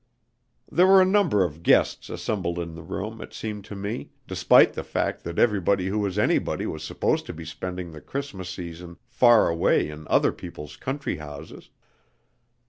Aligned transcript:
There 0.71 0.87
were 0.87 0.99
a 0.99 1.05
number 1.05 1.43
of 1.43 1.61
guests 1.61 2.09
assembled 2.09 2.57
in 2.57 2.73
the 2.73 2.81
room, 2.81 3.21
it 3.21 3.35
seemed 3.35 3.65
to 3.65 3.75
me, 3.75 4.09
despite 4.25 4.73
the 4.73 4.83
fact 4.83 5.23
that 5.23 5.37
everybody 5.37 5.89
who 5.89 5.99
was 5.99 6.17
anybody 6.17 6.65
was 6.65 6.83
supposed 6.83 7.27
to 7.27 7.33
be 7.33 7.45
spending 7.45 7.91
the 7.91 8.01
Christmas 8.01 8.49
season 8.49 8.97
far 9.05 9.47
away 9.47 9.87
in 9.91 10.07
other 10.07 10.31
people's 10.31 10.75
country 10.75 11.17
houses. 11.17 11.69